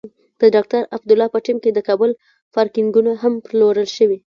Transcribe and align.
د 0.39 0.41
ډاکټر 0.55 0.81
عبدالله 0.95 1.27
په 1.33 1.39
ټیم 1.45 1.57
کې 1.63 1.71
د 1.73 1.79
کابل 1.87 2.11
پارکېنګونه 2.55 3.11
هم 3.21 3.33
پلورل 3.47 3.87
شوي. 3.97 4.19